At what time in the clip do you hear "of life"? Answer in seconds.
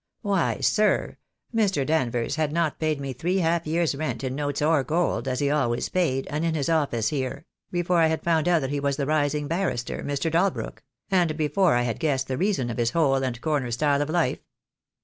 14.01-14.39